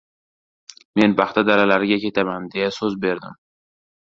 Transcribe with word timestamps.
«Men 1.01 1.13
paxta 1.19 1.43
dalalariga 1.49 2.01
ketaman», 2.07 2.49
deya 2.57 2.71
so‘z 2.79 2.97
berdim. 3.05 3.39